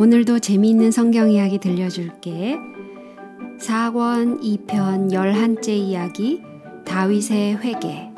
오늘도 0.00 0.38
재미있는 0.38 0.90
성경 0.92 1.30
이야기 1.30 1.58
들려줄게. 1.58 2.56
4권 3.58 4.40
2편 4.40 5.12
11째 5.12 5.68
이야기 5.68 6.40
다윗의 6.86 7.58
회개 7.58 8.10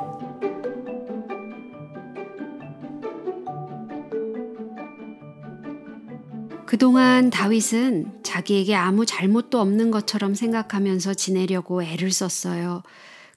그동안 6.66 7.30
다윗은 7.30 8.20
자기에게 8.22 8.76
아무 8.76 9.04
잘못도 9.04 9.60
없는 9.60 9.90
것처럼 9.90 10.36
생각하면서 10.36 11.14
지내려고 11.14 11.82
애를 11.82 12.12
썼어요. 12.12 12.84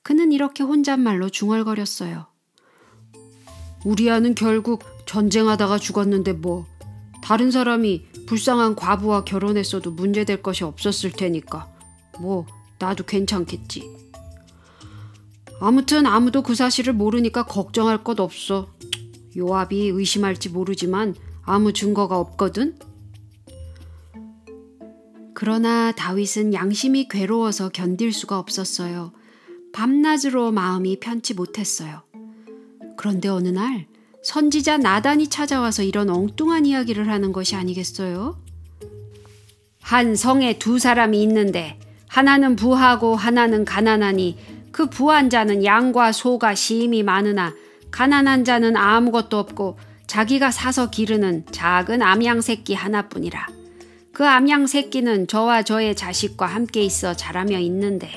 그는 0.03 0.31
이렇게 0.31 0.61
혼잣말로 0.61 1.29
중얼거렸어요. 1.29 2.27
우리 3.85 4.11
아는 4.11 4.35
결국 4.35 4.83
전쟁하다가 5.07 5.79
죽었는데 5.79 6.33
뭐 6.33 6.67
다른 7.25 7.49
사람이 7.49 8.05
불쌍한 8.27 8.75
과부와 8.75 9.23
결혼했어도 9.23 9.89
문제될 9.89 10.43
것이 10.43 10.63
없었을 10.63 11.11
테니까. 11.11 11.67
뭐, 12.19 12.45
나도 12.77 13.03
괜찮겠지. 13.03 13.89
아무튼 15.59 16.05
아무도 16.05 16.43
그 16.43 16.53
사실을 16.53 16.93
모르니까 16.93 17.47
걱정할 17.47 18.03
것 18.03 18.19
없어. 18.19 18.75
요압이 19.35 19.87
의심할지 19.87 20.49
모르지만 20.49 21.15
아무 21.41 21.73
증거가 21.73 22.19
없거든. 22.19 22.77
그러나 25.33 25.91
다윗은 25.93 26.53
양심이 26.53 27.07
괴로워서 27.07 27.69
견딜 27.69 28.13
수가 28.13 28.37
없었어요. 28.37 29.13
밤낮으로 29.73 30.51
마음이 30.51 30.99
편치 30.99 31.33
못했어요. 31.33 32.03
그런데 32.97 33.29
어느 33.29 33.47
날 33.47 33.87
선지자 34.25 34.77
나단이 34.79 35.27
찾아와서 35.27 35.83
이런 35.83 36.09
엉뚱한 36.09 36.65
이야기를 36.65 37.09
하는 37.09 37.31
것이 37.31 37.55
아니겠어요? 37.55 38.35
한 39.83 40.15
성에 40.15 40.57
두 40.57 40.79
사람이 40.79 41.21
있는데 41.21 41.77
하나는 42.07 42.55
부하고 42.55 43.15
하나는 43.15 43.65
가난하니 43.65 44.39
그 44.71 44.87
부한 44.87 45.29
자는 45.29 45.63
양과 45.63 46.11
소가 46.11 46.55
심히 46.55 47.03
많으나 47.03 47.53
가난한 47.91 48.45
자는 48.45 48.75
아무것도 48.75 49.37
없고 49.37 49.77
자기가 50.07 50.49
사서 50.49 50.89
기르는 50.89 51.45
작은 51.51 52.01
암양 52.01 52.41
새끼 52.41 52.73
하나뿐이라. 52.73 53.47
그 54.11 54.25
암양 54.25 54.65
새끼는 54.65 55.27
저와 55.27 55.61
저의 55.61 55.95
자식과 55.95 56.47
함께 56.47 56.81
있어 56.81 57.13
자라며 57.13 57.59
있는데 57.59 58.09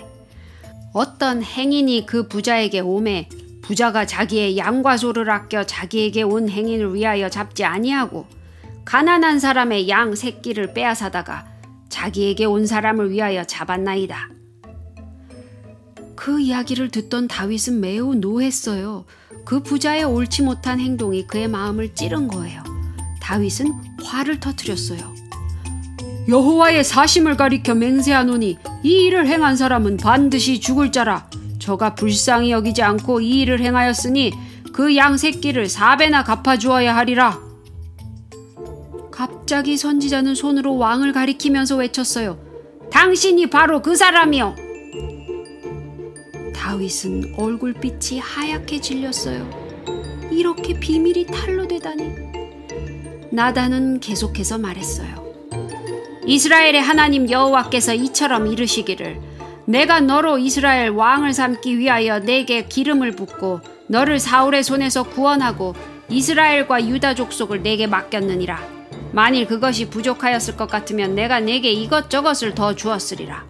어떤 0.94 1.42
행인이 1.42 2.06
그 2.06 2.28
부자에게 2.28 2.80
오매 2.80 3.28
부자가 3.68 4.06
자기의 4.06 4.56
양과 4.56 4.96
소를 4.96 5.30
아껴 5.30 5.62
자기에게 5.62 6.22
온 6.22 6.48
행인을 6.48 6.94
위하여 6.94 7.28
잡지 7.28 7.64
아니하고 7.64 8.26
가난한 8.86 9.40
사람의 9.40 9.90
양 9.90 10.14
새끼를 10.14 10.72
빼앗아다가 10.72 11.46
자기에게 11.90 12.46
온 12.46 12.66
사람을 12.66 13.10
위하여 13.10 13.44
잡았나이다. 13.44 14.30
그 16.16 16.40
이야기를 16.40 16.88
듣던 16.88 17.28
다윗은 17.28 17.80
매우 17.80 18.14
노했어요. 18.14 19.04
그 19.44 19.62
부자의 19.62 20.04
옳지 20.04 20.44
못한 20.44 20.80
행동이 20.80 21.26
그의 21.26 21.46
마음을 21.46 21.94
찌른 21.94 22.26
거예요. 22.28 22.64
다윗은 23.20 23.70
화를 24.02 24.40
터뜨렸어요. 24.40 25.14
여호와의 26.26 26.84
사심을 26.84 27.36
가리켜 27.36 27.74
맹세하노니 27.74 28.56
이 28.82 28.88
일을 28.88 29.26
행한 29.26 29.58
사람은 29.58 29.98
반드시 29.98 30.58
죽을 30.58 30.90
자라. 30.90 31.27
저가 31.68 31.94
불쌍히 31.94 32.50
여기지 32.50 32.80
않고 32.80 33.20
이 33.20 33.40
일을 33.40 33.60
행하였으니 33.60 34.32
그 34.72 34.96
양 34.96 35.18
새끼를 35.18 35.68
사배나 35.68 36.24
갚아주어야 36.24 36.96
하리라. 36.96 37.38
갑자기 39.10 39.76
선지자는 39.76 40.34
손으로 40.34 40.78
왕을 40.78 41.12
가리키면서 41.12 41.76
외쳤어요. 41.76 42.38
당신이 42.90 43.50
바로 43.50 43.82
그 43.82 43.96
사람이요. 43.96 44.56
다윗은 46.54 47.34
얼굴빛이 47.36 48.18
하얗게 48.18 48.80
질렸어요. 48.80 49.46
이렇게 50.30 50.80
비밀이 50.80 51.26
탄로되다니. 51.26 53.28
나단은 53.30 54.00
계속해서 54.00 54.56
말했어요. 54.56 55.22
이스라엘의 56.24 56.80
하나님 56.80 57.28
여호와께서 57.28 57.92
이처럼 57.92 58.46
이르시기를 58.46 59.27
내가 59.68 60.00
너로 60.00 60.38
이스라엘 60.38 60.88
왕을 60.88 61.34
삼기 61.34 61.78
위하여 61.78 62.20
내게 62.20 62.64
기름을 62.64 63.12
붓고 63.12 63.60
너를 63.86 64.18
사울의 64.18 64.62
손에서 64.62 65.02
구원하고 65.02 65.74
이스라엘과 66.08 66.86
유다 66.86 67.14
족속을 67.14 67.62
내게 67.62 67.86
맡겼느니라. 67.86 68.58
만일 69.12 69.46
그것이 69.46 69.90
부족하였을 69.90 70.56
것 70.56 70.70
같으면 70.70 71.14
내가 71.14 71.40
내게 71.40 71.70
이것저것을 71.70 72.54
더 72.54 72.74
주었으리라. 72.74 73.44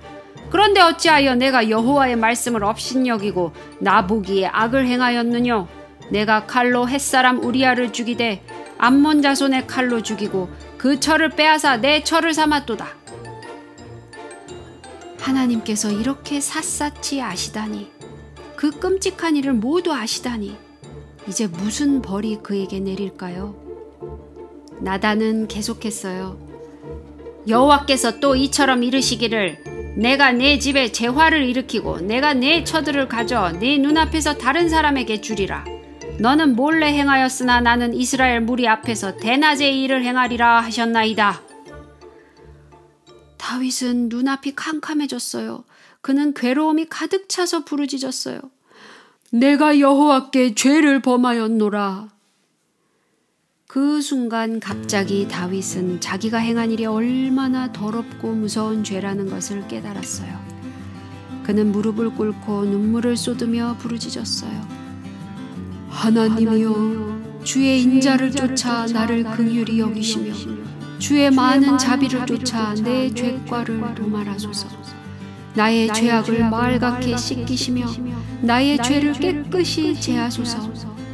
그런데 0.50 0.80
어찌하여 0.80 1.36
내가 1.36 1.70
여호와의 1.70 2.16
말씀을 2.16 2.64
업신여기고 2.64 3.52
나보기에 3.78 4.46
악을 4.46 4.86
행하였느뇨? 4.86 5.68
내가 6.10 6.46
칼로 6.46 6.88
햇사람 6.88 7.44
우리아를 7.44 7.92
죽이되 7.92 8.42
암몬 8.76 9.22
자손의 9.22 9.68
칼로 9.68 10.02
죽이고 10.02 10.50
그 10.78 10.98
철을 10.98 11.28
빼앗아 11.28 11.76
내 11.76 12.02
철을 12.02 12.34
삼았도다. 12.34 12.88
하나님께서 15.28 15.90
이렇게 15.90 16.40
샅샅이 16.40 17.22
아시다니, 17.22 17.90
그 18.56 18.70
끔찍한 18.70 19.36
일을 19.36 19.52
모두 19.52 19.92
아시다니, 19.92 20.56
이제 21.28 21.46
무슨 21.46 22.00
벌이 22.02 22.38
그에게 22.42 22.80
내릴까요? 22.80 23.54
나단은 24.80 25.48
계속했어요. 25.48 26.38
여호와께서 27.46 28.20
또 28.20 28.36
이처럼 28.36 28.82
이르시기를 28.82 29.94
내가 29.96 30.32
내 30.32 30.58
집에 30.58 30.92
재화를 30.92 31.48
일으키고 31.48 32.00
내가 32.00 32.34
내 32.34 32.62
처들을 32.62 33.08
가져 33.08 33.52
내 33.52 33.78
눈앞에서 33.78 34.34
다른 34.34 34.68
사람에게 34.68 35.20
주리라. 35.20 35.64
너는 36.20 36.56
몰래 36.56 36.92
행하였으나 36.92 37.60
나는 37.60 37.94
이스라엘 37.94 38.40
무리 38.40 38.68
앞에서 38.68 39.16
대낮에 39.16 39.70
일을 39.70 40.04
행하리라 40.04 40.60
하셨나이다. 40.60 41.47
다윗은 43.48 44.10
눈앞이 44.10 44.54
캄캄해졌어요. 44.54 45.64
그는 46.02 46.34
괴로움이 46.34 46.84
가득 46.90 47.30
차서 47.30 47.64
부르짖었어요. 47.64 48.42
내가 49.30 49.80
여호와께 49.80 50.54
죄를 50.54 51.00
범하였노라. 51.00 52.10
그 53.66 54.02
순간 54.02 54.60
갑자기 54.60 55.26
다윗은 55.28 56.02
자기가 56.02 56.36
행한 56.36 56.72
일이 56.72 56.84
얼마나 56.84 57.72
더럽고 57.72 58.34
무서운 58.34 58.84
죄라는 58.84 59.30
것을 59.30 59.66
깨달았어요. 59.66 60.38
그는 61.42 61.72
무릎을 61.72 62.16
꿇고 62.16 62.66
눈물을 62.66 63.16
쏟으며 63.16 63.76
부르짖었어요. 63.78 64.68
하나님이여, 65.88 67.44
주의 67.44 67.80
인자를 67.80 68.30
쫓아 68.30 68.84
나를 68.84 69.24
긍휼히 69.24 69.80
여기시며 69.80 70.67
주의 70.98 71.30
많은 71.30 71.78
자비를 71.78 72.26
쫓아 72.26 72.74
내 72.74 73.12
죄과를 73.12 73.94
도말하소서. 73.94 74.68
나의 75.54 75.92
죄악을 75.92 76.50
말갛게 76.50 77.16
씻기시며 77.16 77.86
나의 78.42 78.82
죄를 78.82 79.12
깨끗이 79.14 79.98
제하소서. 80.00 80.72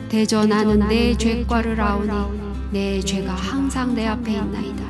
대저 0.09 0.47
나는 0.47 0.89
내 0.89 1.17
죄과를 1.17 1.81
아오니 1.81 2.11
내 2.71 3.01
죄가 3.01 3.35
항상 3.35 3.95
내 3.95 4.07
앞에 4.07 4.33
있나이다. 4.33 4.85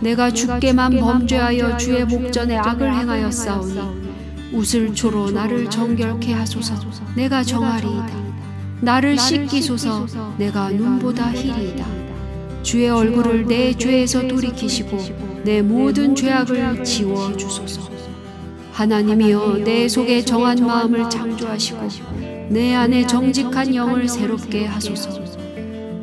내가 0.00 0.30
주께만 0.30 0.98
범죄하여 0.98 1.76
주의 1.76 2.04
목전에 2.04 2.56
악을 2.56 2.94
행하였사오니 2.94 4.10
웃을초로 4.52 5.30
나를 5.30 5.68
정결케 5.70 6.32
하소서. 6.32 6.74
내가 7.14 7.42
정하리이다. 7.42 8.30
나를 8.80 9.18
씻기소서. 9.18 10.06
내가 10.38 10.70
눈보다 10.70 11.30
희리이다. 11.30 11.99
주의 12.62 12.88
얼굴을 12.88 13.46
내 13.46 13.72
죄에서 13.72 14.28
돌이키시고 14.28 15.42
내 15.44 15.62
모든 15.62 16.14
죄악을 16.14 16.84
지워 16.84 17.34
주소서. 17.36 17.90
하나님이여 18.72 19.62
내 19.64 19.88
속에 19.88 20.24
정한 20.24 20.64
마음을 20.64 21.08
창조하시고 21.08 21.80
내 22.50 22.74
안에 22.74 23.06
정직한 23.06 23.74
영을 23.74 24.08
새롭게 24.08 24.66
하소서. 24.66 25.20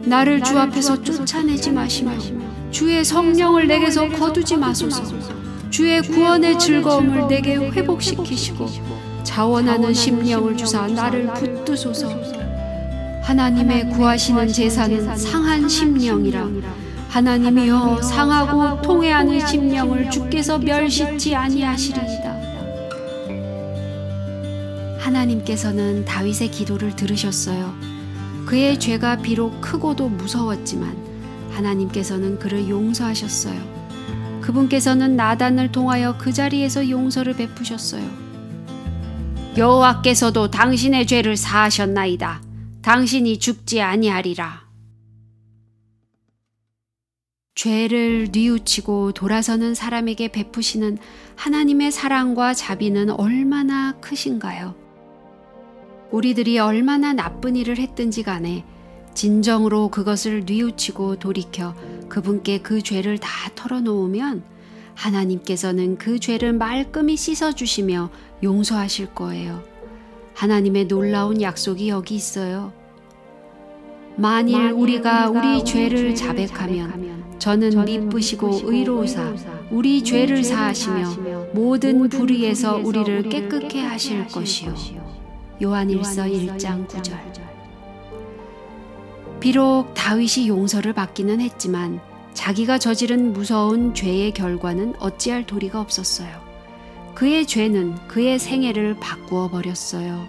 나를 0.06 0.42
주 0.42 0.58
앞에서 0.58 1.02
쫓아내지 1.02 1.72
마시며 1.72 2.12
주의 2.72 3.04
성령을 3.04 3.68
내게서 3.68 4.10
거두지 4.10 4.58
마소서. 4.58 5.04
주의 5.70 6.02
구원의 6.02 6.58
즐거움을 6.58 7.28
내게 7.28 7.56
회복시키시고 7.56 8.68
자원하는 9.24 9.94
심령을 9.94 10.58
주사 10.58 10.88
나를 10.88 11.34
붙드소서. 11.34 12.37
하나님의 13.28 13.90
구하시는 13.90 14.48
제사는 14.48 15.18
상한 15.18 15.68
심령이라 15.68 16.48
하나님이여 17.10 18.02
상하고 18.02 18.82
통해하는 18.82 19.46
심령을 19.46 20.10
주께서 20.10 20.58
멸시치 20.58 21.36
아니하시리이다. 21.36 22.38
하나님께서는 25.00 26.06
다윗의 26.06 26.52
기도를 26.52 26.96
들으셨어요. 26.96 27.76
그의 28.46 28.80
죄가 28.80 29.18
비록 29.18 29.60
크고도 29.60 30.08
무서웠지만 30.08 30.96
하나님께서는 31.52 32.40
그를 32.40 32.70
용서하셨어요. 32.70 33.60
그분께서는 34.40 35.18
나단을 35.18 35.74
통하여 35.74 36.18
그 36.18 36.32
자리에서 36.32 36.90
용서를 36.90 37.34
베푸셨어요. 37.34 38.10
여호와께서도 39.58 40.50
당신의 40.50 41.06
죄를 41.08 41.36
사하셨나이다. 41.36 42.47
당신이 42.82 43.40
죽지 43.40 43.82
아니하리라. 43.82 44.68
죄를 47.56 48.28
뉘우치고 48.32 49.14
돌아서는 49.14 49.74
사람에게 49.74 50.28
베푸시는 50.28 51.00
하나님의 51.36 51.92
사랑과 51.92 52.54
자비는 52.54 53.10
얼마나 53.10 53.94
크신가요? 54.00 54.76
우리들이 56.12 56.60
얼마나 56.60 57.14
나쁜 57.14 57.56
일을 57.56 57.80
했든지 57.80 58.22
간에 58.24 58.64
진정으로 59.16 59.90
그것을 59.90 60.44
뉘우치고 60.46 61.18
돌이켜 61.18 61.74
그분께 62.08 62.60
그 62.60 62.84
죄를 62.84 63.18
다 63.18 63.30
털어놓으면 63.56 64.44
하나님께서는 64.94 65.98
그 65.98 66.20
죄를 66.20 66.54
말끔히 66.54 67.18
씻어주시며 67.18 68.12
용서하실 68.44 69.16
거예요. 69.16 69.77
하나님의 70.38 70.88
놀라운 70.88 71.42
약속이 71.42 71.90
여기 71.90 72.14
있어요. 72.14 72.72
만일 74.18 74.72
우리가 74.72 75.30
우리 75.30 75.66
죄를 75.66 76.14
자백하면 76.14 77.40
저는 77.40 77.86
미쁘시고 77.86 78.62
의로우사 78.66 79.34
우리 79.72 80.04
죄를 80.04 80.44
사하시며 80.44 81.54
모든 81.54 82.08
불의에서 82.08 82.78
우리를 82.78 83.30
깨끗게 83.30 83.82
하실 83.82 84.28
것이요. 84.28 84.76
요한일서 85.62 86.26
1장 86.26 86.88
9절. 86.88 87.18
비록 89.40 89.92
다윗이 89.96 90.50
용서를 90.50 90.94
받기는 90.94 91.42
했지만 91.42 92.00
자기가 92.34 92.78
저지른 92.78 93.34
무서운 93.34 93.96
죄의 93.96 94.34
결과는 94.34 94.94
어찌할 95.00 95.48
도리가 95.48 95.82
없었어요. 95.82 96.47
그의 97.18 97.48
죄는 97.48 97.96
그의 98.08 98.38
생애를 98.38 98.98
바꾸어 99.00 99.50
버렸어요. 99.50 100.28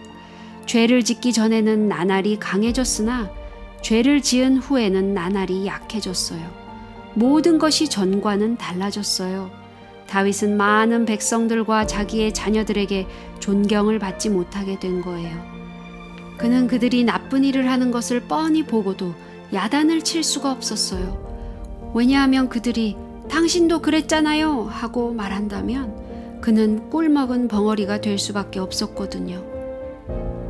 죄를 0.65 1.05
짓기 1.05 1.35
전에는 1.35 1.87
나날이 1.87 2.39
강해졌으나 2.39 3.31
죄를 3.83 4.23
지은 4.23 4.57
후에는 4.57 5.13
나날이 5.13 5.67
약해졌어요. 5.67 6.41
모든 7.13 7.59
것이 7.59 7.91
전과는 7.91 8.57
달라졌어요. 8.57 9.51
다윗은 10.07 10.57
많은 10.57 11.05
백성들과 11.05 11.87
자기의 11.87 12.33
자녀들에게 12.33 13.07
존경을 13.39 13.99
받지 13.99 14.31
못하게 14.31 14.79
된 14.79 15.03
거예요. 15.03 15.37
그는 16.39 16.67
그들이 16.67 17.05
나쁜 17.05 17.45
일을 17.45 17.71
하는 17.71 17.91
것을 17.91 18.21
뻔히 18.21 18.63
보고도 18.63 19.15
야단을 19.53 20.05
칠 20.05 20.25
수가 20.25 20.51
없었어요. 20.53 21.93
왜냐하면 21.95 22.49
그들이 22.49 22.97
당신도 23.29 23.83
그랬잖아요 23.83 24.63
하고 24.71 25.13
말한다면 25.13 26.08
그는 26.41 26.89
꿀먹은 26.91 27.49
벙어리가 27.49 28.01
될 28.01 28.19
수밖에 28.19 28.61
없었거든요. 28.61 29.43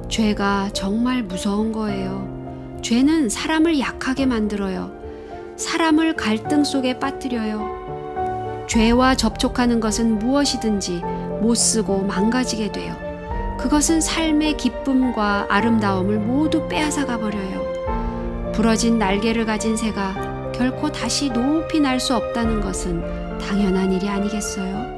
죄가 0.09 0.71
정말 0.73 1.23
무서운 1.23 1.73
거예요. 1.73 2.79
죄는 2.83 3.29
사람을 3.29 3.79
약하게 3.81 4.27
만들어요. 4.27 4.93
사람을 5.57 6.15
갈등 6.17 6.65
속에 6.65 6.99
빠뜨려요. 6.99 8.67
죄와 8.69 9.15
접촉하는 9.17 9.81
것은 9.81 10.19
무엇이든지 10.19 11.03
못 11.41 11.55
쓰고 11.55 12.03
망가지게 12.05 12.73
돼요. 12.73 12.95
그것은 13.59 14.01
삶의 14.01 14.57
기쁨과 14.57 15.47
아름다움을 15.49 16.19
모두 16.19 16.69
빼앗아가 16.69 17.19
버려요. 17.19 17.67
부러진 18.53 18.99
날개를 18.99 19.47
가진 19.47 19.77
새가 19.77 20.53
결코 20.53 20.91
다시 20.91 21.31
높이 21.31 21.81
날 21.81 21.99
수 21.99 22.15
없다는 22.15 22.61
것은 22.61 23.39
당연한 23.39 23.93
일이 23.93 24.09
아니겠어요? 24.09 24.98